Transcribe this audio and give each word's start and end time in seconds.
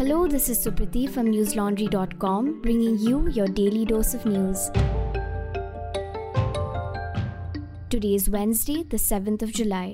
Hello, 0.00 0.26
this 0.26 0.48
is 0.48 0.58
Supriti 0.66 1.06
from 1.06 1.26
newslaundry.com 1.26 2.62
bringing 2.62 2.96
you 2.96 3.28
your 3.28 3.46
daily 3.46 3.84
dose 3.84 4.14
of 4.14 4.24
news. 4.24 4.70
Today 7.90 8.14
is 8.14 8.30
Wednesday, 8.30 8.82
the 8.82 8.96
7th 8.96 9.42
of 9.42 9.52
July. 9.52 9.92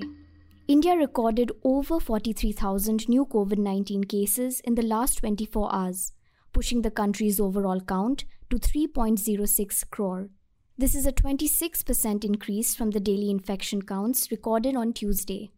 India 0.69 0.95
recorded 0.95 1.51
over 1.65 1.99
43,000 1.99 3.09
new 3.09 3.25
COVID 3.25 3.57
19 3.57 4.05
cases 4.05 4.61
in 4.61 4.75
the 4.75 4.81
last 4.81 5.17
24 5.17 5.75
hours, 5.75 6.13
pushing 6.53 6.83
the 6.83 6.89
country's 7.01 7.41
overall 7.41 7.81
count 7.81 8.23
to 8.49 8.55
3.06 8.55 9.89
crore. 9.89 10.29
This 10.77 10.95
is 10.95 11.05
a 11.05 11.11
26% 11.11 12.23
increase 12.23 12.75
from 12.75 12.91
the 12.91 13.01
daily 13.01 13.29
infection 13.29 13.81
counts 13.81 14.31
recorded 14.31 14.73
on 14.73 14.93
Tuesday. 14.93 15.51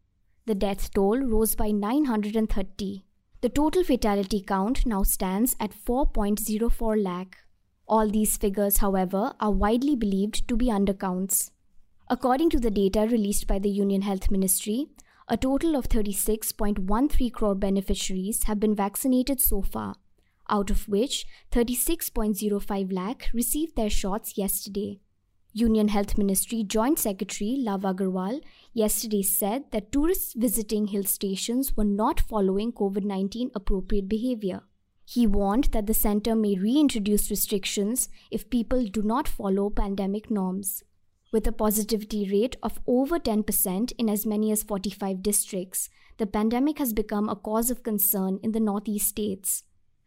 The 0.47 0.55
death 0.55 0.91
toll 0.91 1.20
rose 1.20 1.54
by 1.54 1.70
930. 1.70 3.04
The 3.42 3.48
total 3.48 3.86
fatality 3.86 4.42
count 4.42 4.86
now 4.86 5.04
stands 5.04 5.56
at 5.61 5.71
4.04 5.71 7.02
lakh. 7.02 7.38
All 7.88 8.10
these 8.10 8.36
figures, 8.36 8.78
however, 8.78 9.32
are 9.39 9.52
widely 9.52 9.96
believed 9.96 10.46
to 10.50 10.57
be 10.57 10.65
undercounts. 10.65 11.52
According 12.10 12.50
to 12.50 12.60
the 12.60 12.70
data 12.70 13.07
released 13.10 13.48
by 13.48 13.60
the 13.60 13.70
Union 13.70 14.02
Health 14.02 14.29
Ministry, 14.29 14.88
a 15.29 15.38
total 15.38 15.78
of 15.78 15.88
36.13 15.88 17.32
crore 17.32 17.56
beneficiaries 17.56 18.43
have 18.43 18.60
been 18.60 18.75
vaccinated 18.75 19.40
so 19.40 19.62
far, 19.62 19.96
out 20.50 20.70
of 20.70 20.90
which 20.90 21.26
36.05 21.54 22.92
lakh 22.92 23.29
received 23.34 23.78
their 23.78 23.90
shots 23.90 24.37
yesterday. 24.37 25.00
Union 25.53 25.87
Health 25.87 26.15
Ministry 26.15 26.63
Joint 26.63 26.99
Secretary 26.99 27.57
Lav 27.57 27.81
Agarwal 27.81 28.39
yesterday 28.71 29.23
said 29.23 29.63
that 29.71 29.91
tourists 29.91 30.35
visiting 30.37 30.87
hill 30.87 31.03
stations 31.03 31.75
were 31.75 31.83
not 31.83 32.19
following 32.19 32.72
COVID 32.72 33.03
19 33.03 33.49
appropriate 33.55 34.08
behavior. 34.08 34.61
He 35.06 35.25
warned 35.25 35.66
that 35.72 35.88
the 35.88 35.95
center 35.95 36.36
may 36.36 36.56
reintroduce 36.56 37.31
restrictions 37.31 38.09
if 38.30 38.52
people 38.52 38.86
do 38.86 39.02
not 39.02 39.28
follow 39.28 39.72
pandemic 39.72 40.30
norms. 40.30 40.83
With 41.31 41.47
a 41.47 41.52
positivity 41.52 42.30
rate 42.31 42.56
of 42.61 42.80
over 42.86 43.17
10% 43.17 43.94
in 43.97 44.08
as 44.08 44.28
many 44.28 44.52
as 44.52 44.61
45 44.61 45.23
districts, 45.23 45.89
the 46.17 46.28
pandemic 46.28 46.78
has 46.78 46.94
become 46.94 47.28
a 47.28 47.36
cause 47.36 47.72
of 47.72 47.81
concern 47.81 48.39
in 48.44 48.52
the 48.52 48.59
northeast 48.59 49.08
states. 49.08 49.63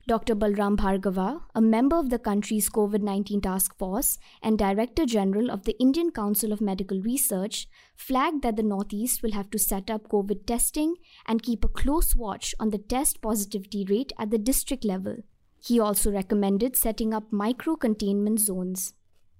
Dr. 0.09 0.35
Balram 0.35 0.77
Bhargava, 0.77 1.43
a 1.55 1.61
member 1.61 1.95
of 1.95 2.11
the 2.11 2.19
country's 2.19 2.69
COVID 2.69 3.03
19 3.03 3.41
task 3.41 3.79
force 3.79 4.19
and 4.43 4.59
Director 4.59 5.07
General 5.07 5.49
of 5.49 5.63
the 5.63 5.79
Indian 5.79 6.11
Council 6.11 6.53
of 6.53 6.61
Medical 6.61 7.01
Research, 7.01 7.69
flagged 7.95 8.43
that 8.43 8.57
the 8.57 8.65
Northeast 8.65 9.23
will 9.23 9.31
have 9.31 9.49
to 9.51 9.61
set 9.61 9.91
up 9.91 10.09
COVID 10.09 10.45
testing 10.45 10.97
and 11.27 11.41
keep 11.41 11.65
a 11.65 11.69
close 11.69 12.17
watch 12.17 12.53
on 12.59 12.71
the 12.71 12.79
test 12.79 13.23
positivity 13.23 13.85
rate 13.89 14.13
at 14.19 14.33
the 14.33 14.39
district 14.39 14.85
level. 14.85 15.19
He 15.65 15.79
also 15.79 16.11
recommended 16.11 16.75
setting 16.75 17.15
up 17.15 17.33
micro 17.33 17.77
containment 17.77 18.41
zones. 18.41 18.95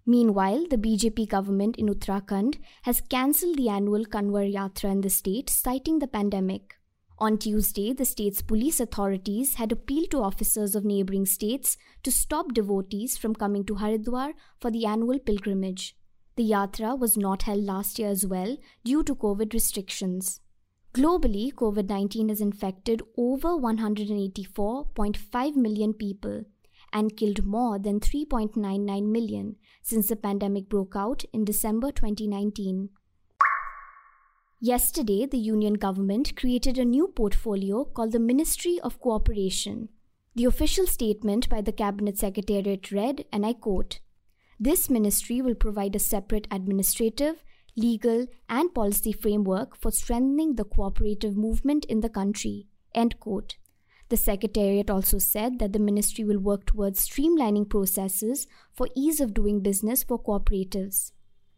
Meanwhile, 0.07 0.67
the 0.71 0.79
BJP 0.79 1.29
government 1.29 1.75
in 1.75 1.89
Uttarakhand 1.89 2.59
has 2.83 3.01
cancelled 3.01 3.57
the 3.57 3.69
annual 3.69 4.05
Kanwar 4.05 4.49
Yatra 4.53 4.93
in 4.93 5.01
the 5.01 5.11
state, 5.11 5.51
citing 5.51 5.99
the 5.99 6.07
pandemic. 6.07 6.77
On 7.23 7.39
Tuesday, 7.39 7.93
the 7.93 8.05
state's 8.05 8.43
police 8.43 8.81
authorities 8.81 9.55
had 9.55 9.71
appealed 9.71 10.11
to 10.11 10.23
officers 10.23 10.75
of 10.75 10.85
neighboring 10.85 11.25
states 11.25 11.77
to 12.03 12.11
stop 12.11 12.53
devotees 12.53 13.17
from 13.17 13.37
coming 13.37 13.65
to 13.67 13.77
Haridwar 13.77 14.33
for 14.59 14.73
the 14.73 14.87
annual 14.87 15.21
pilgrimage. 15.21 15.97
The 16.35 16.51
yatra 16.51 16.99
was 16.99 17.17
not 17.17 17.43
held 17.43 17.63
last 17.63 18.01
year 18.01 18.09
as 18.09 18.27
well 18.27 18.57
due 18.83 19.05
to 19.05 19.15
COVID 19.15 19.53
restrictions. 19.53 20.41
Globally, 20.95 21.55
COVID 21.55 21.89
19 21.89 22.29
has 22.29 22.41
infected 22.41 23.03
over 23.17 23.51
184.5 23.51 25.55
million 25.55 25.95
people 25.95 26.43
and 26.93 27.17
killed 27.17 27.47
more 27.47 27.79
than 27.79 28.01
3.99 28.01 29.07
million 29.07 29.55
since 29.81 30.09
the 30.09 30.17
pandemic 30.17 30.69
broke 30.69 30.97
out 30.97 31.25
in 31.33 31.45
December 31.45 31.93
2019. 31.93 32.89
Yesterday, 34.65 35.27
the 35.27 35.39
Union 35.39 35.75
government 35.75 36.37
created 36.37 36.79
a 36.79 36.85
new 36.85 37.09
portfolio 37.09 37.83
called 37.85 38.13
the 38.13 38.21
Ministry 38.21 38.79
of 38.85 39.01
Cooperation. 39.01 39.89
The 40.37 40.45
official 40.45 40.87
statement 40.87 41.49
by 41.49 41.63
the 41.63 41.73
Cabinet 41.73 42.17
Secretariat 42.17 42.93
read, 42.93 43.25
and 43.33 43.45
I 43.45 43.55
quote 43.55 43.99
This 44.61 44.89
ministry 44.89 45.43
will 45.43 45.57
provide 45.57 45.97
a 45.97 45.99
separate 45.99 46.47
administrative, 46.53 47.43
legal, 47.75 48.29
and 48.49 48.73
policy 48.73 49.11
framework 49.11 49.77
for 49.77 49.91
strengthening 49.91 50.55
the 50.55 50.65
cooperative 50.65 51.37
movement 51.37 51.85
in 51.87 52.01
the 52.01 52.09
country. 52.09 52.69
End 52.95 53.19
quote. 53.19 53.57
The 54.11 54.17
Secretariat 54.17 54.89
also 54.89 55.19
said 55.19 55.59
that 55.59 55.73
the 55.73 55.81
ministry 55.81 56.23
will 56.23 56.39
work 56.39 56.67
towards 56.67 57.05
streamlining 57.05 57.69
processes 57.69 58.47
for 58.73 58.87
ease 58.95 59.19
of 59.19 59.35
doing 59.35 59.59
business 59.59 60.05
for 60.05 60.23
cooperatives. 60.23 61.11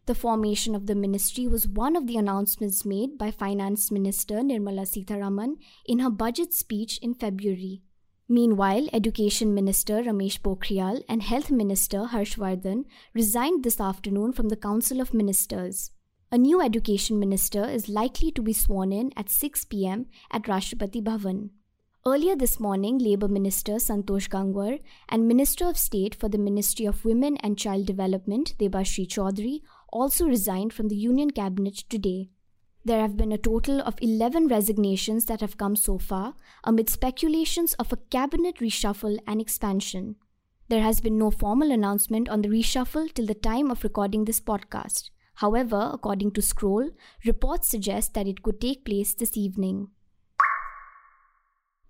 The 0.07 0.13
formation 0.13 0.75
of 0.75 0.85
the 0.85 0.93
ministry 0.93 1.47
was 1.47 1.67
one 1.67 1.95
of 1.95 2.05
the 2.05 2.17
announcements 2.17 2.85
made 2.85 3.17
by 3.17 3.31
Finance 3.31 3.89
Minister 3.89 4.35
Nirmala 4.35 4.85
Sitharaman 4.85 5.55
in 5.83 5.97
her 5.97 6.11
budget 6.11 6.53
speech 6.53 6.99
in 6.99 7.15
February. 7.15 7.81
Meanwhile, 8.29 8.87
Education 8.93 9.55
Minister 9.55 10.03
Ramesh 10.03 10.39
Pokhriyal 10.41 11.03
and 11.09 11.23
Health 11.23 11.49
Minister 11.49 12.05
Harshvardhan 12.11 12.85
resigned 13.15 13.63
this 13.63 13.81
afternoon 13.81 14.31
from 14.31 14.49
the 14.49 14.55
Council 14.55 15.01
of 15.01 15.11
Ministers. 15.11 15.89
A 16.31 16.37
new 16.37 16.61
Education 16.61 17.19
Minister 17.19 17.65
is 17.65 17.89
likely 17.89 18.31
to 18.31 18.43
be 18.43 18.53
sworn 18.53 18.91
in 18.93 19.11
at 19.17 19.29
6 19.31 19.65
pm 19.65 20.05
at 20.29 20.43
Rashtrapati 20.43 21.03
Bhavan. 21.03 21.49
Earlier 22.07 22.35
this 22.35 22.59
morning, 22.59 22.99
Labour 22.99 23.27
Minister 23.27 23.77
Santosh 23.77 24.29
Gangwar 24.29 24.79
and 25.09 25.27
Minister 25.27 25.65
of 25.65 25.75
State 25.75 26.13
for 26.13 26.29
the 26.29 26.37
Ministry 26.37 26.85
of 26.85 27.03
Women 27.03 27.37
and 27.37 27.57
Child 27.57 27.87
Development 27.87 28.53
Debashri 28.59 29.07
Chaudhary 29.07 29.61
also 29.95 30.25
resigned 30.25 30.73
from 30.73 30.89
the 30.89 30.95
Union 30.95 31.29
Cabinet 31.31 31.77
today. 31.89 32.29
There 32.83 32.99
have 32.99 33.15
been 33.15 33.31
a 33.31 33.37
total 33.37 33.79
of 33.79 33.95
11 34.01 34.49
resignations 34.49 35.25
that 35.25 35.39
have 35.39 35.57
come 35.57 35.77
so 35.77 35.97
far, 35.97 36.35
amid 36.65 36.89
speculations 36.89 37.73
of 37.75 37.93
a 37.93 37.97
cabinet 38.11 38.57
reshuffle 38.57 39.17
and 39.25 39.39
expansion. 39.39 40.17
There 40.67 40.81
has 40.81 40.99
been 40.99 41.17
no 41.17 41.31
formal 41.31 41.71
announcement 41.71 42.27
on 42.27 42.41
the 42.41 42.49
reshuffle 42.49 43.13
till 43.13 43.25
the 43.25 43.33
time 43.33 43.71
of 43.71 43.83
recording 43.83 44.25
this 44.25 44.41
podcast. 44.41 45.11
However, 45.35 45.89
according 45.93 46.31
to 46.31 46.41
Scroll, 46.41 46.89
reports 47.25 47.69
suggest 47.69 48.13
that 48.13 48.27
it 48.27 48.43
could 48.43 48.59
take 48.59 48.85
place 48.85 49.13
this 49.13 49.37
evening. 49.37 49.87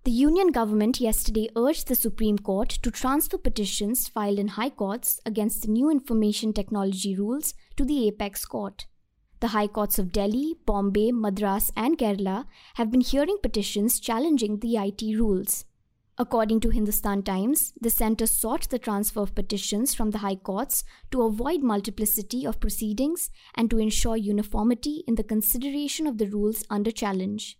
The 0.06 0.12
Union 0.12 0.52
government 0.52 1.00
yesterday 1.00 1.48
urged 1.56 1.88
the 1.88 1.96
Supreme 1.96 2.38
Court 2.38 2.68
to 2.68 2.92
transfer 2.92 3.38
petitions 3.38 4.06
filed 4.06 4.38
in 4.38 4.46
high 4.46 4.70
courts 4.70 5.20
against 5.26 5.62
the 5.62 5.68
new 5.72 5.90
information 5.90 6.52
technology 6.52 7.16
rules 7.16 7.54
to 7.74 7.84
the 7.84 8.06
apex 8.06 8.44
court. 8.44 8.86
The 9.40 9.48
high 9.48 9.66
courts 9.66 9.98
of 9.98 10.12
Delhi, 10.12 10.54
Bombay, 10.64 11.10
Madras, 11.10 11.72
and 11.76 11.98
Kerala 11.98 12.46
have 12.74 12.92
been 12.92 13.00
hearing 13.00 13.38
petitions 13.42 13.98
challenging 13.98 14.60
the 14.60 14.76
IT 14.76 15.02
rules. 15.18 15.64
According 16.18 16.60
to 16.60 16.70
Hindustan 16.70 17.24
Times, 17.24 17.72
the 17.80 17.90
centre 17.90 18.28
sought 18.28 18.70
the 18.70 18.78
transfer 18.78 19.22
of 19.22 19.34
petitions 19.34 19.92
from 19.92 20.12
the 20.12 20.18
high 20.18 20.36
courts 20.36 20.84
to 21.10 21.22
avoid 21.22 21.64
multiplicity 21.64 22.46
of 22.46 22.60
proceedings 22.60 23.28
and 23.56 23.68
to 23.70 23.78
ensure 23.80 24.16
uniformity 24.16 25.02
in 25.08 25.16
the 25.16 25.24
consideration 25.24 26.06
of 26.06 26.18
the 26.18 26.28
rules 26.28 26.62
under 26.70 26.92
challenge. 26.92 27.58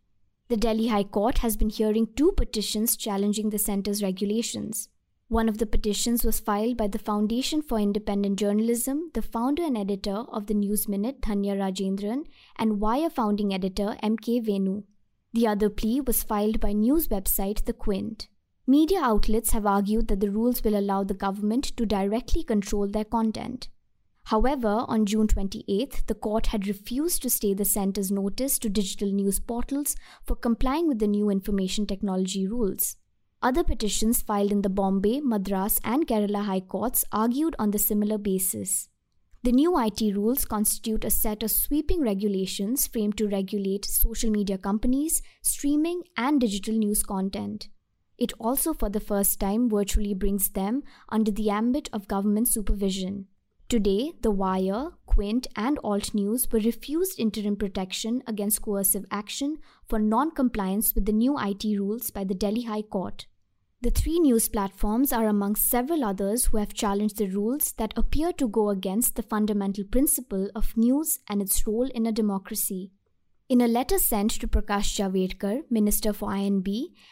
The 0.48 0.56
Delhi 0.56 0.86
High 0.86 1.02
Court 1.02 1.38
has 1.38 1.56
been 1.56 1.70
hearing 1.70 2.06
two 2.14 2.30
petitions 2.30 2.96
challenging 2.96 3.50
the 3.50 3.58
centre's 3.58 4.00
regulations. 4.00 4.88
One 5.26 5.48
of 5.48 5.58
the 5.58 5.66
petitions 5.66 6.24
was 6.24 6.38
filed 6.38 6.76
by 6.76 6.86
the 6.86 7.00
Foundation 7.00 7.62
for 7.62 7.80
Independent 7.80 8.38
Journalism, 8.38 9.10
the 9.12 9.22
founder 9.22 9.64
and 9.64 9.76
editor 9.76 10.18
of 10.30 10.46
the 10.46 10.54
News 10.54 10.86
Minute, 10.86 11.20
Dhanya 11.20 11.58
Rajendran, 11.58 12.26
and 12.56 12.78
Wire 12.78 13.10
founding 13.10 13.52
editor 13.52 13.96
M.K. 14.04 14.38
Venu. 14.38 14.84
The 15.32 15.48
other 15.48 15.68
plea 15.68 16.00
was 16.00 16.22
filed 16.22 16.60
by 16.60 16.72
news 16.72 17.08
website 17.08 17.64
The 17.64 17.72
Quint. 17.72 18.28
Media 18.68 19.00
outlets 19.02 19.50
have 19.50 19.66
argued 19.66 20.06
that 20.06 20.20
the 20.20 20.30
rules 20.30 20.62
will 20.62 20.76
allow 20.76 21.02
the 21.02 21.14
government 21.14 21.76
to 21.76 21.84
directly 21.84 22.44
control 22.44 22.86
their 22.86 23.04
content. 23.04 23.68
However, 24.26 24.84
on 24.88 25.06
June 25.06 25.28
28th, 25.28 26.06
the 26.06 26.14
court 26.14 26.46
had 26.46 26.66
refused 26.66 27.22
to 27.22 27.30
stay 27.30 27.54
the 27.54 27.64
centre's 27.64 28.10
notice 28.10 28.58
to 28.58 28.68
digital 28.68 29.12
news 29.12 29.38
portals 29.38 29.94
for 30.24 30.34
complying 30.34 30.88
with 30.88 30.98
the 30.98 31.06
new 31.06 31.30
information 31.30 31.86
technology 31.86 32.44
rules. 32.44 32.96
Other 33.40 33.62
petitions 33.62 34.22
filed 34.22 34.50
in 34.50 34.62
the 34.62 34.68
Bombay, 34.68 35.20
Madras, 35.20 35.78
and 35.84 36.08
Kerala 36.08 36.44
High 36.44 36.60
Courts 36.60 37.04
argued 37.12 37.54
on 37.60 37.70
the 37.70 37.78
similar 37.78 38.18
basis. 38.18 38.88
The 39.44 39.52
new 39.52 39.78
IT 39.78 40.00
rules 40.16 40.44
constitute 40.44 41.04
a 41.04 41.10
set 41.10 41.44
of 41.44 41.52
sweeping 41.52 42.00
regulations 42.00 42.88
framed 42.88 43.16
to 43.18 43.28
regulate 43.28 43.84
social 43.84 44.32
media 44.32 44.58
companies, 44.58 45.22
streaming, 45.40 46.02
and 46.16 46.40
digital 46.40 46.74
news 46.74 47.04
content. 47.04 47.68
It 48.18 48.32
also, 48.40 48.74
for 48.74 48.90
the 48.90 48.98
first 48.98 49.38
time, 49.38 49.70
virtually 49.70 50.14
brings 50.14 50.48
them 50.48 50.82
under 51.10 51.30
the 51.30 51.48
ambit 51.48 51.88
of 51.92 52.08
government 52.08 52.48
supervision. 52.48 53.28
Today, 53.68 54.12
The 54.22 54.30
Wire, 54.30 54.92
Quint, 55.06 55.48
and 55.56 55.76
Alt 55.82 56.14
News 56.14 56.46
were 56.52 56.60
refused 56.60 57.18
interim 57.18 57.56
protection 57.56 58.22
against 58.24 58.62
coercive 58.62 59.04
action 59.10 59.58
for 59.88 59.98
non 59.98 60.30
compliance 60.30 60.94
with 60.94 61.04
the 61.04 61.12
new 61.12 61.36
IT 61.36 61.64
rules 61.76 62.12
by 62.12 62.22
the 62.22 62.34
Delhi 62.34 62.62
High 62.62 62.82
Court. 62.82 63.26
The 63.80 63.90
three 63.90 64.20
news 64.20 64.48
platforms 64.48 65.12
are 65.12 65.26
among 65.26 65.56
several 65.56 66.04
others 66.04 66.46
who 66.46 66.58
have 66.58 66.74
challenged 66.74 67.18
the 67.18 67.26
rules 67.26 67.72
that 67.72 67.92
appear 67.96 68.32
to 68.34 68.46
go 68.46 68.70
against 68.70 69.16
the 69.16 69.24
fundamental 69.24 69.82
principle 69.82 70.48
of 70.54 70.76
news 70.76 71.18
and 71.28 71.42
its 71.42 71.66
role 71.66 71.90
in 71.92 72.06
a 72.06 72.12
democracy. 72.12 72.92
In 73.48 73.60
a 73.60 73.66
letter 73.66 73.98
sent 73.98 74.30
to 74.40 74.46
Prakash 74.46 74.94
Javadekar, 74.94 75.62
Minister 75.70 76.12
for 76.12 76.28
INB, 76.28 76.68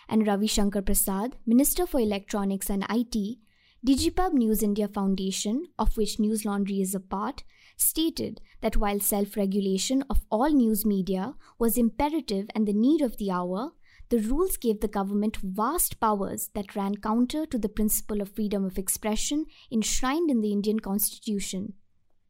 and 0.08 0.24
Ravi 0.24 0.46
Shankar 0.46 0.82
Prasad, 0.82 1.34
Minister 1.46 1.84
for 1.84 1.98
Electronics 1.98 2.70
and 2.70 2.86
IT, 2.88 3.38
Digipub 3.84 4.32
News 4.32 4.62
India 4.62 4.88
Foundation, 4.88 5.66
of 5.78 5.98
which 5.98 6.18
News 6.18 6.46
Laundry 6.46 6.80
is 6.80 6.94
a 6.94 7.00
part, 7.00 7.44
stated 7.76 8.40
that 8.62 8.78
while 8.78 8.98
self 8.98 9.36
regulation 9.36 10.02
of 10.08 10.24
all 10.30 10.48
news 10.48 10.86
media 10.86 11.34
was 11.58 11.76
imperative 11.76 12.46
and 12.54 12.66
the 12.66 12.72
need 12.72 13.02
of 13.02 13.18
the 13.18 13.30
hour, 13.30 13.72
the 14.08 14.20
rules 14.20 14.56
gave 14.56 14.80
the 14.80 14.88
government 14.88 15.36
vast 15.36 16.00
powers 16.00 16.48
that 16.54 16.74
ran 16.74 16.94
counter 16.94 17.44
to 17.44 17.58
the 17.58 17.68
principle 17.68 18.22
of 18.22 18.34
freedom 18.34 18.64
of 18.64 18.78
expression 18.78 19.44
enshrined 19.70 20.30
in 20.30 20.40
the 20.40 20.52
Indian 20.52 20.80
Constitution. 20.80 21.74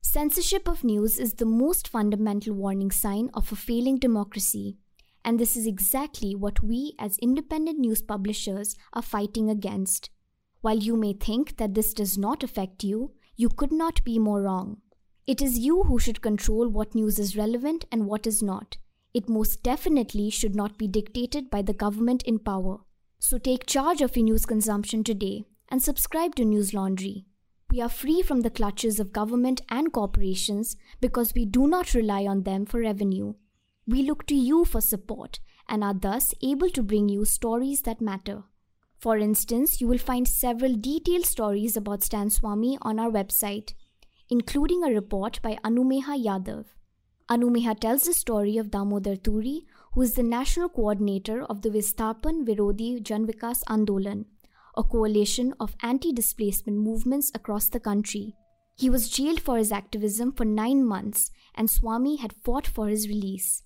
Censorship 0.02 0.66
of 0.68 0.82
news 0.82 1.20
is 1.20 1.34
the 1.34 1.46
most 1.46 1.86
fundamental 1.86 2.52
warning 2.52 2.90
sign 2.90 3.30
of 3.32 3.52
a 3.52 3.54
failing 3.54 4.00
democracy, 4.00 4.76
and 5.24 5.38
this 5.38 5.54
is 5.54 5.68
exactly 5.68 6.34
what 6.34 6.64
we 6.64 6.94
as 6.98 7.16
independent 7.18 7.78
news 7.78 8.02
publishers 8.02 8.74
are 8.92 9.02
fighting 9.02 9.48
against. 9.48 10.10
While 10.64 10.78
you 10.78 10.96
may 10.96 11.12
think 11.12 11.58
that 11.58 11.74
this 11.74 11.92
does 11.92 12.16
not 12.16 12.42
affect 12.42 12.82
you, 12.82 13.12
you 13.36 13.50
could 13.50 13.70
not 13.70 14.02
be 14.02 14.18
more 14.18 14.40
wrong. 14.40 14.78
It 15.26 15.42
is 15.42 15.58
you 15.58 15.82
who 15.82 15.98
should 15.98 16.22
control 16.22 16.70
what 16.70 16.94
news 16.94 17.18
is 17.18 17.36
relevant 17.36 17.84
and 17.92 18.06
what 18.06 18.26
is 18.26 18.42
not. 18.42 18.78
It 19.12 19.28
most 19.28 19.62
definitely 19.62 20.30
should 20.30 20.54
not 20.56 20.78
be 20.78 20.88
dictated 20.88 21.50
by 21.50 21.60
the 21.60 21.74
government 21.74 22.22
in 22.22 22.38
power. 22.38 22.78
So 23.18 23.36
take 23.36 23.66
charge 23.66 24.00
of 24.00 24.16
your 24.16 24.24
news 24.24 24.46
consumption 24.46 25.04
today 25.04 25.44
and 25.68 25.82
subscribe 25.82 26.34
to 26.36 26.46
News 26.46 26.72
Laundry. 26.72 27.26
We 27.70 27.82
are 27.82 27.90
free 27.90 28.22
from 28.22 28.40
the 28.40 28.48
clutches 28.48 28.98
of 28.98 29.12
government 29.12 29.60
and 29.68 29.92
corporations 29.92 30.76
because 30.98 31.34
we 31.34 31.44
do 31.44 31.66
not 31.66 31.92
rely 31.92 32.24
on 32.24 32.44
them 32.44 32.64
for 32.64 32.80
revenue. 32.80 33.34
We 33.86 34.02
look 34.02 34.26
to 34.28 34.34
you 34.34 34.64
for 34.64 34.80
support 34.80 35.40
and 35.68 35.84
are 35.84 35.92
thus 35.92 36.32
able 36.42 36.70
to 36.70 36.82
bring 36.82 37.10
you 37.10 37.26
stories 37.26 37.82
that 37.82 38.00
matter. 38.00 38.44
For 39.04 39.18
instance, 39.18 39.82
you 39.82 39.86
will 39.86 39.98
find 39.98 40.26
several 40.26 40.76
detailed 40.76 41.26
stories 41.26 41.76
about 41.76 42.02
Stan 42.02 42.30
Swamy 42.30 42.78
on 42.80 42.98
our 42.98 43.10
website, 43.10 43.74
including 44.30 44.82
a 44.82 44.94
report 44.94 45.42
by 45.42 45.58
Anumeha 45.62 46.16
Yadav. 46.26 46.64
Anumeha 47.28 47.78
tells 47.78 48.04
the 48.04 48.14
story 48.14 48.56
of 48.56 48.70
Damodar 48.70 49.16
Turi, 49.16 49.66
who 49.92 50.00
is 50.00 50.14
the 50.14 50.22
national 50.22 50.70
coordinator 50.70 51.44
of 51.44 51.60
the 51.60 51.68
Visthapan 51.68 52.46
Virodi 52.46 53.02
Janvikas 53.02 53.62
Andolan, 53.64 54.24
a 54.74 54.82
coalition 54.82 55.52
of 55.60 55.76
anti 55.82 56.10
displacement 56.10 56.78
movements 56.78 57.30
across 57.34 57.68
the 57.68 57.80
country. 57.80 58.34
He 58.74 58.88
was 58.88 59.10
jailed 59.10 59.42
for 59.42 59.58
his 59.58 59.70
activism 59.70 60.32
for 60.32 60.46
nine 60.46 60.82
months, 60.82 61.30
and 61.54 61.68
Swamy 61.68 62.20
had 62.20 62.32
fought 62.42 62.66
for 62.66 62.88
his 62.88 63.06
release. 63.06 63.64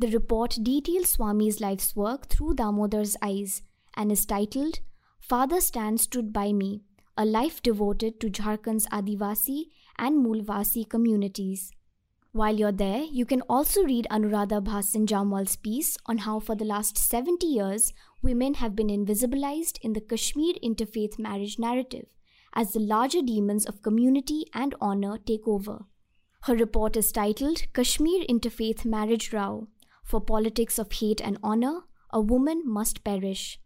The 0.00 0.10
report 0.10 0.58
details 0.60 1.16
Swamy's 1.16 1.60
life's 1.60 1.94
work 1.94 2.26
through 2.26 2.54
Damodar's 2.56 3.16
eyes 3.22 3.62
and 3.96 4.12
is 4.12 4.26
titled 4.26 4.80
Father 5.20 5.60
Stan 5.60 5.98
Stood 5.98 6.32
By 6.32 6.52
Me, 6.52 6.82
a 7.16 7.24
life 7.24 7.62
devoted 7.62 8.20
to 8.20 8.30
Jharkhand's 8.30 8.86
Adivasi 8.88 9.66
and 9.98 10.24
Mulvasi 10.24 10.88
communities. 10.88 11.72
While 12.32 12.56
you're 12.56 12.70
there, 12.70 13.02
you 13.02 13.26
can 13.26 13.42
also 13.42 13.82
read 13.82 14.06
Anuradha 14.10 14.62
Bhasin 14.62 15.06
Jamwal's 15.06 15.56
piece 15.56 15.96
on 16.06 16.18
how, 16.18 16.38
for 16.38 16.54
the 16.54 16.64
last 16.64 16.96
70 16.96 17.44
years, 17.46 17.92
women 18.22 18.54
have 18.54 18.76
been 18.76 18.88
invisibilized 18.88 19.78
in 19.82 19.94
the 19.94 20.00
Kashmir 20.00 20.54
interfaith 20.62 21.18
marriage 21.18 21.58
narrative 21.58 22.06
as 22.54 22.72
the 22.72 22.80
larger 22.80 23.22
demons 23.22 23.66
of 23.66 23.82
community 23.82 24.44
and 24.54 24.74
honor 24.80 25.18
take 25.18 25.46
over. 25.46 25.86
Her 26.42 26.54
report 26.54 26.96
is 26.96 27.12
titled 27.12 27.64
Kashmir 27.74 28.24
Interfaith 28.28 28.84
Marriage 28.84 29.32
Row 29.32 29.68
For 30.04 30.20
Politics 30.20 30.78
of 30.78 30.90
Hate 30.92 31.20
and 31.20 31.38
Honor, 31.42 31.80
a 32.10 32.20
Woman 32.20 32.62
Must 32.64 33.04
Perish. 33.04 33.60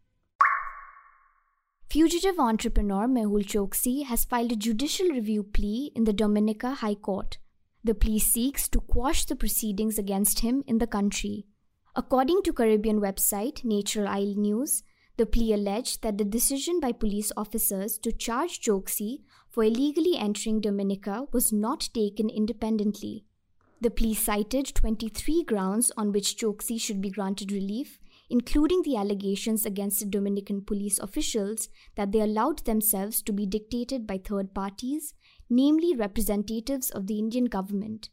Fugitive 1.95 2.41
entrepreneur 2.41 3.07
Mehul 3.07 3.45
Choksi 3.45 4.05
has 4.05 4.25
filed 4.25 4.51
a 4.51 4.57
judicial 4.57 5.07
review 5.11 5.45
plea 5.45 5.93
in 5.95 6.03
the 6.03 6.13
Dominica 6.13 6.75
High 6.75 6.97
Court. 6.97 7.39
The 7.85 7.95
plea 7.95 8.19
seeks 8.19 8.67
to 8.71 8.81
quash 8.81 9.27
the 9.27 9.37
proceedings 9.37 9.97
against 9.97 10.41
him 10.41 10.65
in 10.67 10.79
the 10.79 10.89
country. 10.89 11.47
According 11.95 12.43
to 12.43 12.53
Caribbean 12.53 13.01
website 13.01 13.63
Nature 13.63 14.09
Isle 14.09 14.35
News, 14.35 14.83
the 15.19 15.25
plea 15.25 15.53
alleged 15.53 16.03
that 16.03 16.19
the 16.19 16.25
decision 16.25 16.81
by 16.81 16.91
police 16.91 17.31
officers 17.37 17.97
to 17.99 18.11
charge 18.11 18.61
Choksi 18.61 19.19
for 19.49 19.63
illegally 19.63 20.17
entering 20.17 20.61
Dominica 20.61 21.29
was 21.31 21.53
not 21.53 21.91
taken 21.95 22.29
independently. 22.29 23.25
The 23.81 23.91
plea 23.91 24.15
cited 24.15 24.75
23 24.75 25.45
grounds 25.45 25.93
on 25.97 26.11
which 26.11 26.37
Choksi 26.37 26.81
should 26.81 27.01
be 27.01 27.11
granted 27.11 27.53
relief, 27.53 28.01
including 28.31 28.83
the 28.83 28.97
allegations 28.97 29.67
against 29.67 30.01
the 30.01 30.07
Dominican 30.07 30.63
police 30.63 30.99
officials 30.99 31.69
that 31.97 32.13
they 32.13 32.21
allowed 32.21 32.65
themselves 32.65 33.23
to 33.23 33.33
be 33.33 33.47
dictated 33.47 34.07
by 34.07 34.19
third 34.19 34.55
parties, 34.55 35.15
namely 35.51 35.95
representatives 35.95 36.91
of 36.91 37.07
the 37.07 37.19
Indian 37.19 37.47
government. 37.47 38.11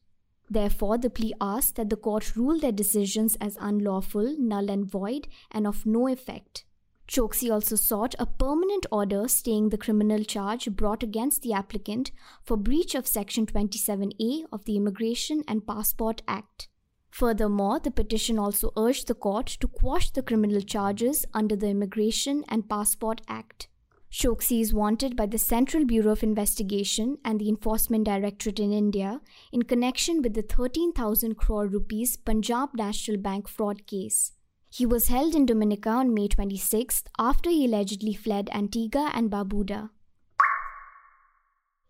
Therefore, 0.50 0.98
the 0.98 1.10
plea 1.10 1.34
asked 1.40 1.78
that 1.78 1.90
the 1.90 1.96
court 1.96 2.36
rule 2.36 2.60
their 2.60 2.74
decisions 2.74 3.38
as 3.40 3.58
unlawful, 3.62 4.36
null 4.38 4.70
and 4.70 4.86
void, 4.86 5.28
and 5.50 5.66
of 5.66 5.86
no 5.86 6.10
effect. 6.10 6.66
Choksi 7.08 7.52
also 7.52 7.76
sought 7.76 8.16
a 8.20 8.26
permanent 8.26 8.86
order 8.90 9.28
staying 9.28 9.70
the 9.70 9.78
criminal 9.78 10.24
charge 10.24 10.70
brought 10.72 11.04
against 11.04 11.42
the 11.42 11.52
applicant 11.52 12.12
for 12.44 12.56
breach 12.56 12.96
of 12.96 13.06
Section 13.08 13.46
27A 13.46 14.46
of 14.52 14.64
the 14.66 14.78
Immigration 14.78 15.44
and 15.48 15.68
Passport 15.68 16.22
Act. 16.28 16.70
Furthermore, 17.12 17.80
the 17.80 17.92
petition 17.92 18.40
also 18.40 18.72
urged 18.78 19.08
the 19.08 19.14
court 19.14 19.46
to 19.46 19.68
quash 19.68 20.10
the 20.12 20.24
criminal 20.24 20.62
charges 20.62 21.26
under 21.34 21.58
the 21.58 21.68
Immigration 21.68 22.46
and 22.48 22.70
Passport 22.70 23.22
Act. 23.28 23.68
Choksi 24.12 24.62
is 24.62 24.74
wanted 24.74 25.16
by 25.16 25.26
the 25.26 25.38
Central 25.38 25.86
Bureau 25.86 26.12
of 26.12 26.24
Investigation 26.24 27.18
and 27.24 27.40
the 27.40 27.50
Enforcement 27.50 28.06
Directorate 28.06 28.60
in 28.60 28.74
India 28.74 29.22
in 29.52 29.64
connection 29.64 30.22
with 30.22 30.34
the 30.34 30.42
13,000 30.42 31.36
crore 31.36 31.68
rupees 31.68 32.18
Punjab 32.18 32.70
National 32.74 33.18
Bank 33.18 33.48
fraud 33.48 33.86
case. 33.88 34.34
He 34.70 34.86
was 34.86 35.10
held 35.10 35.36
in 35.36 35.46
Dominica 35.46 35.90
on 35.90 36.14
May 36.14 36.30
26th 36.30 37.04
after 37.20 37.50
he 37.50 37.66
allegedly 37.66 38.14
fled 38.14 38.50
Antigua 38.54 39.12
and 39.14 39.30
Barbuda. 39.30 39.90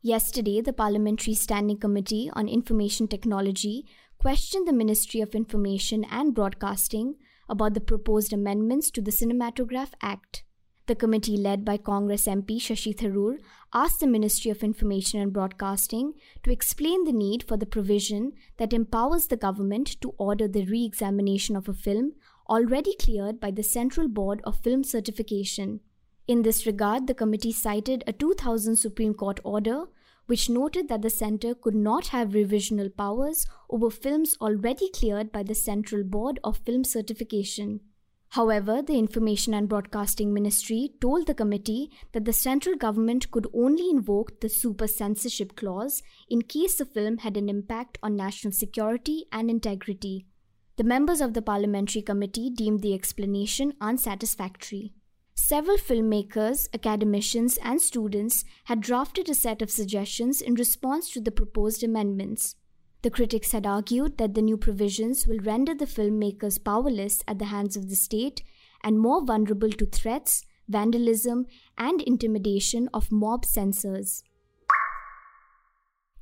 Yesterday, 0.03 0.61
the 0.61 0.73
Parliamentary 0.73 1.35
Standing 1.35 1.77
Committee 1.77 2.31
on 2.33 2.47
Information 2.47 3.07
Technology 3.07 3.85
questioned 4.21 4.67
the 4.67 4.71
Ministry 4.71 5.19
of 5.19 5.33
Information 5.33 6.05
and 6.11 6.35
Broadcasting 6.35 7.15
about 7.49 7.73
the 7.73 7.81
proposed 7.81 8.31
amendments 8.31 8.91
to 8.91 9.01
the 9.01 9.09
Cinematograph 9.09 9.93
Act. 9.99 10.43
The 10.85 10.93
committee, 10.93 11.37
led 11.37 11.65
by 11.65 11.77
Congress 11.77 12.27
MP 12.27 12.57
Shashi 12.57 12.95
Tharoor, 12.95 13.39
asked 13.73 13.99
the 13.99 14.05
Ministry 14.05 14.51
of 14.51 14.61
Information 14.61 15.19
and 15.19 15.33
Broadcasting 15.33 16.13
to 16.43 16.51
explain 16.51 17.03
the 17.03 17.11
need 17.11 17.41
for 17.47 17.57
the 17.57 17.65
provision 17.65 18.33
that 18.57 18.73
empowers 18.73 19.25
the 19.25 19.37
government 19.37 19.99
to 20.01 20.13
order 20.19 20.47
the 20.47 20.65
re 20.65 20.85
examination 20.85 21.55
of 21.55 21.67
a 21.67 21.73
film 21.73 22.11
already 22.47 22.95
cleared 22.97 23.39
by 23.39 23.49
the 23.49 23.63
Central 23.63 24.07
Board 24.07 24.39
of 24.43 24.59
Film 24.59 24.83
Certification. 24.83 25.79
In 26.27 26.43
this 26.43 26.67
regard, 26.67 27.07
the 27.07 27.15
committee 27.15 27.51
cited 27.51 28.03
a 28.05 28.13
2000 28.13 28.75
Supreme 28.75 29.15
Court 29.15 29.39
order 29.43 29.85
which 30.25 30.49
noted 30.49 30.87
that 30.87 31.01
the 31.01 31.09
Centre 31.09 31.53
could 31.53 31.75
not 31.75 32.07
have 32.07 32.29
revisional 32.29 32.95
powers 32.95 33.45
over 33.69 33.89
films 33.89 34.37
already 34.41 34.89
cleared 34.89 35.31
by 35.31 35.43
the 35.43 35.55
Central 35.55 36.03
Board 36.03 36.39
of 36.43 36.57
Film 36.57 36.83
Certification. 36.83 37.81
However, 38.29 38.81
the 38.81 38.97
Information 38.97 39.53
and 39.53 39.67
Broadcasting 39.67 40.33
Ministry 40.33 40.91
told 41.01 41.27
the 41.27 41.33
committee 41.33 41.91
that 42.13 42.23
the 42.23 42.31
central 42.31 42.77
government 42.77 43.29
could 43.29 43.45
only 43.53 43.89
invoke 43.89 44.39
the 44.39 44.47
super 44.47 44.87
censorship 44.87 45.57
clause 45.57 46.01
in 46.29 46.43
case 46.43 46.77
the 46.77 46.85
film 46.85 47.17
had 47.17 47.35
an 47.35 47.49
impact 47.49 47.97
on 48.01 48.15
national 48.15 48.53
security 48.53 49.25
and 49.33 49.49
integrity. 49.49 50.27
The 50.77 50.85
members 50.85 51.19
of 51.19 51.33
the 51.33 51.41
parliamentary 51.41 52.01
committee 52.01 52.49
deemed 52.49 52.81
the 52.81 52.93
explanation 52.93 53.73
unsatisfactory. 53.81 54.93
Several 55.43 55.75
filmmakers, 55.75 56.69
academicians, 56.73 57.57
and 57.63 57.81
students 57.81 58.45
had 58.65 58.79
drafted 58.79 59.27
a 59.27 59.33
set 59.33 59.61
of 59.61 59.71
suggestions 59.71 60.39
in 60.39 60.53
response 60.53 61.09
to 61.11 61.19
the 61.19 61.31
proposed 61.31 61.83
amendments. 61.83 62.55
The 63.01 63.09
critics 63.09 63.51
had 63.51 63.65
argued 63.65 64.17
that 64.17 64.33
the 64.33 64.41
new 64.43 64.55
provisions 64.55 65.27
will 65.27 65.39
render 65.39 65.73
the 65.73 65.87
filmmakers 65.87 66.63
powerless 66.63 67.21
at 67.27 67.39
the 67.39 67.45
hands 67.45 67.75
of 67.75 67.89
the 67.89 67.95
state 67.95 68.43
and 68.83 68.99
more 68.99 69.25
vulnerable 69.25 69.71
to 69.71 69.85
threats, 69.87 70.45
vandalism, 70.69 71.47
and 71.75 72.01
intimidation 72.03 72.87
of 72.93 73.11
mob 73.11 73.43
censors. 73.43 74.23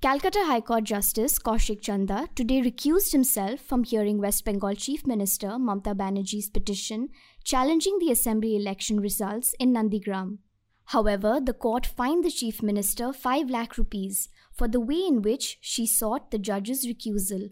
Calcutta 0.02 0.46
High 0.46 0.62
Court 0.62 0.86
Justice 0.86 1.38
Kaushik 1.40 1.82
Chanda 1.82 2.30
today 2.34 2.62
recused 2.62 3.12
himself 3.12 3.60
from 3.60 3.84
hearing 3.84 4.18
West 4.22 4.46
Bengal 4.46 4.74
Chief 4.74 5.06
Minister 5.06 5.48
Mamta 5.60 5.94
Banerjee's 5.94 6.50
petition 6.50 7.10
challenging 7.44 8.00
the 8.00 8.10
assembly 8.10 8.56
election 8.56 9.02
results 9.02 9.54
in 9.60 9.74
Nandigram. 9.74 10.38
However, 10.86 11.42
the 11.44 11.52
court 11.52 11.86
fined 11.86 12.24
the 12.24 12.32
Chief 12.32 12.64
Minister 12.64 13.12
5 13.12 13.50
lakh 13.50 13.78
rupees 13.78 14.30
for 14.54 14.70
the 14.70 14.80
way 14.80 15.04
in 15.06 15.22
which 15.22 15.58
she 15.60 15.86
sought 15.86 16.32
the 16.32 16.40
judge's 16.40 16.88
recusal. 16.88 17.50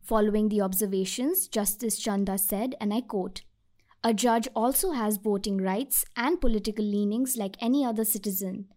Following 0.00 0.48
the 0.48 0.62
observations, 0.62 1.46
Justice 1.46 1.98
Chanda 1.98 2.38
said, 2.38 2.74
and 2.80 2.94
I 2.94 3.02
quote, 3.02 3.42
A 4.02 4.14
judge 4.14 4.48
also 4.56 4.92
has 4.92 5.18
voting 5.18 5.58
rights 5.58 6.06
and 6.16 6.40
political 6.40 6.86
leanings 6.86 7.36
like 7.36 7.58
any 7.60 7.84
other 7.84 8.06
citizen. 8.06 8.68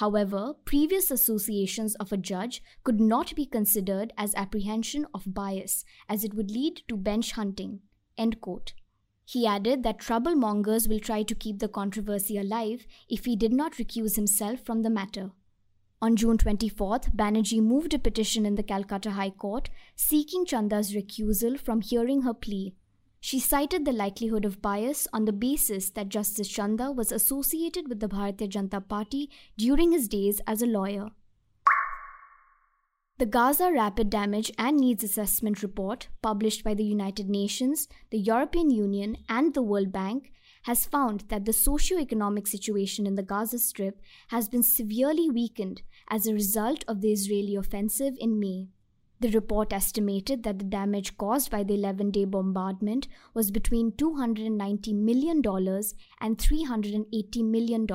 However, 0.00 0.54
previous 0.64 1.10
associations 1.10 1.94
of 1.96 2.10
a 2.10 2.16
judge 2.16 2.62
could 2.84 2.98
not 2.98 3.36
be 3.36 3.44
considered 3.44 4.14
as 4.16 4.34
apprehension 4.34 5.06
of 5.12 5.34
bias, 5.34 5.84
as 6.08 6.24
it 6.24 6.32
would 6.32 6.50
lead 6.50 6.80
to 6.88 6.96
bench 6.96 7.32
hunting. 7.32 7.80
End 8.16 8.40
quote. 8.40 8.72
He 9.26 9.46
added 9.46 9.82
that 9.82 9.98
troublemongers 9.98 10.88
will 10.88 11.00
try 11.00 11.22
to 11.24 11.34
keep 11.34 11.58
the 11.58 11.68
controversy 11.68 12.38
alive 12.38 12.86
if 13.10 13.26
he 13.26 13.36
did 13.36 13.52
not 13.52 13.74
recuse 13.74 14.16
himself 14.16 14.60
from 14.60 14.80
the 14.80 14.88
matter. 14.88 15.32
On 16.00 16.16
June 16.16 16.38
24th, 16.38 17.14
Banerjee 17.14 17.60
moved 17.60 17.92
a 17.92 17.98
petition 17.98 18.46
in 18.46 18.54
the 18.54 18.62
Calcutta 18.62 19.10
High 19.10 19.28
Court 19.28 19.68
seeking 19.96 20.46
Chanda's 20.46 20.94
recusal 20.94 21.60
from 21.60 21.82
hearing 21.82 22.22
her 22.22 22.32
plea 22.32 22.74
she 23.20 23.38
cited 23.38 23.84
the 23.84 23.92
likelihood 23.92 24.44
of 24.44 24.62
bias 24.62 25.06
on 25.12 25.26
the 25.26 25.32
basis 25.32 25.90
that 25.90 26.08
Justice 26.08 26.48
Chanda 26.48 26.90
was 26.90 27.12
associated 27.12 27.88
with 27.88 28.00
the 28.00 28.08
Bharatiya 28.08 28.48
Janata 28.48 28.88
Party 28.88 29.30
during 29.58 29.92
his 29.92 30.08
days 30.08 30.40
as 30.46 30.62
a 30.62 30.66
lawyer. 30.66 31.10
The 33.18 33.26
Gaza 33.26 33.70
Rapid 33.70 34.08
Damage 34.08 34.50
and 34.56 34.78
Needs 34.78 35.04
Assessment 35.04 35.62
Report, 35.62 36.08
published 36.22 36.64
by 36.64 36.72
the 36.72 36.84
United 36.84 37.28
Nations, 37.28 37.86
the 38.10 38.18
European 38.18 38.70
Union, 38.70 39.18
and 39.28 39.52
the 39.52 39.62
World 39.62 39.92
Bank, 39.92 40.32
has 40.62 40.86
found 40.86 41.24
that 41.28 41.44
the 41.44 41.52
socio-economic 41.52 42.46
situation 42.46 43.06
in 43.06 43.16
the 43.16 43.22
Gaza 43.22 43.58
Strip 43.58 44.00
has 44.28 44.48
been 44.48 44.62
severely 44.62 45.28
weakened 45.28 45.82
as 46.08 46.26
a 46.26 46.32
result 46.32 46.82
of 46.88 47.02
the 47.02 47.12
Israeli 47.12 47.56
offensive 47.56 48.14
in 48.18 48.40
May. 48.40 48.68
The 49.20 49.30
report 49.32 49.74
estimated 49.74 50.44
that 50.44 50.58
the 50.58 50.64
damage 50.64 51.18
caused 51.18 51.50
by 51.50 51.62
the 51.62 51.74
11 51.74 52.10
day 52.10 52.24
bombardment 52.24 53.06
was 53.34 53.50
between 53.50 53.92
$290 53.92 54.94
million 54.94 55.42
and 56.20 56.38
$380 56.38 57.44
million, 57.44 57.86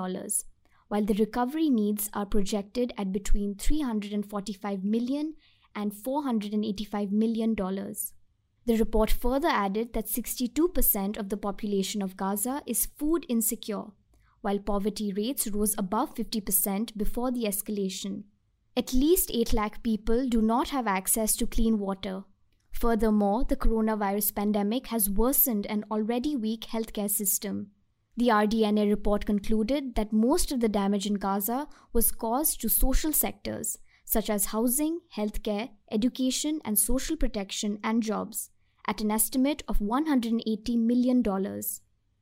while 0.88 1.03
the 1.03 1.15
recovery 1.15 1.70
needs 1.72 2.12
are 2.13 2.27
projected 2.27 2.94
at 2.96 3.12
between 3.12 3.55
$345 3.55 4.84
million 4.84 5.34
and 5.75 5.91
$485 5.91 7.12
million. 7.12 7.55
The 7.55 8.77
report 8.77 9.10
further 9.10 9.48
added 9.48 9.94
that 9.94 10.05
62% 10.05 11.17
of 11.17 11.29
the 11.29 11.38
population 11.38 12.03
of 12.03 12.17
Gaza 12.17 12.62
is 12.67 12.86
food 12.86 13.25
insecure, 13.27 13.86
while 14.41 14.60
poverty 14.60 15.12
rates 15.12 15.48
rose 15.48 15.74
above 15.75 16.13
50% 16.13 16.96
before 16.96 17.32
the 17.32 17.46
escalation. 17.46 18.25
At 18.77 18.94
least 18.94 19.32
8 19.34 19.53
lakh 19.53 19.84
people 19.84 20.27
do 20.27 20.41
not 20.41 20.70
have 20.70 20.86
access 20.86 21.36
to 21.38 21.48
clean 21.48 21.79
water. 21.79 22.25
Furthermore, 22.72 23.46
the 23.46 23.55
coronavirus 23.55 24.36
pandemic 24.36 24.88
has 24.88 25.10
worsened 25.10 25.65
an 25.67 25.86
already 25.89 26.36
weak 26.36 26.65
healthcare 26.65 27.10
system. 27.10 27.72
The 28.17 28.27
RDNA 28.27 28.89
report 28.89 29.25
concluded 29.25 29.96
that 29.96 30.12
most 30.12 30.51
of 30.51 30.60
the 30.60 30.67
damage 30.67 31.05
in 31.05 31.15
Gaza 31.15 31.67
was 31.94 32.12
caused 32.12 32.60
to 32.62 32.70
social 32.70 33.13
sectors 33.13 33.77
such 34.05 34.29
as 34.29 34.46
housing, 34.46 35.00
healthcare, 35.15 35.70
education, 35.91 36.62
and 36.63 36.77
social 36.77 37.17
protection 37.17 37.79
and 37.84 38.03
jobs, 38.03 38.51
at 38.88 39.01
an 39.01 39.10
estimate 39.10 39.63
of 39.67 39.79
$180 39.79 40.77
million. 40.77 41.24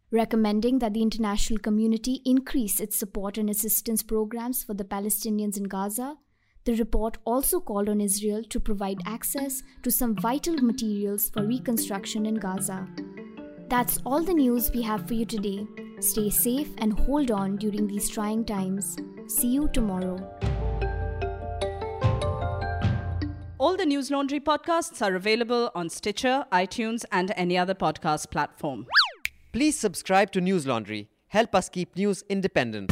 Recommending 0.10 0.80
that 0.80 0.94
the 0.94 1.02
international 1.02 1.60
community 1.60 2.22
increase 2.26 2.80
its 2.80 2.96
support 2.96 3.38
and 3.38 3.50
assistance 3.50 4.02
programs 4.02 4.64
for 4.64 4.74
the 4.74 4.86
Palestinians 4.86 5.58
in 5.58 5.64
Gaza, 5.64 6.16
the 6.66 6.76
report 6.76 7.18
also 7.26 7.60
called 7.60 7.90
on 7.90 8.00
Israel 8.00 8.44
to 8.46 8.60
provide 8.60 9.00
access 9.06 9.64
to 9.82 9.92
some 9.92 10.16
vital 10.16 10.56
materials 10.56 11.30
for 11.30 11.46
reconstruction 11.46 12.26
in 12.26 12.36
Gaza. 12.36 12.88
That's 13.70 14.00
all 14.06 14.24
the 14.24 14.34
news 14.34 14.72
we 14.72 14.82
have 14.84 15.08
for 15.08 15.14
you 15.14 15.26
today. 15.26 15.68
Stay 16.00 16.30
safe 16.30 16.70
and 16.78 16.98
hold 17.00 17.32
on 17.32 17.58
during 17.58 17.88
these 17.88 18.10
trying 18.10 18.46
times. 18.46 18.98
See 19.28 19.48
you 19.48 19.68
tomorrow. 19.74 20.18
All 23.58 23.78
the 23.78 23.86
News 23.86 24.12
Laundry 24.12 24.40
podcasts 24.40 25.02
are 25.02 25.16
available 25.16 25.72
on 25.74 25.90
Stitcher, 25.90 26.46
iTunes, 26.52 27.06
and 27.12 27.32
any 27.36 27.58
other 27.58 27.74
podcast 27.74 28.30
platform. 28.30 28.86
Please 29.54 29.80
subscribe 29.80 30.32
to 30.32 30.42
News 30.42 30.68
Laundry. 30.68 31.10
Help 31.28 31.56
us 31.56 31.70
keep 31.70 31.96
news 31.96 32.24
independent. 32.30 32.92